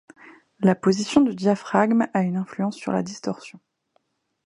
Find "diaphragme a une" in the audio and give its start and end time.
1.35-2.35